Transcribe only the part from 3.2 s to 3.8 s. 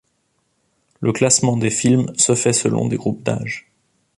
d'âge.